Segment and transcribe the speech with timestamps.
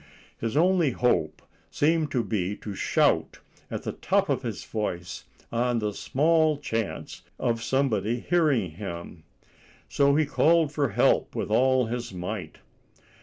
[0.39, 3.37] His only hope seemed to be to shout
[3.69, 9.25] at the top of his voice on the small chance of somebody hearing him.
[9.89, 12.57] So he called for help with all his might.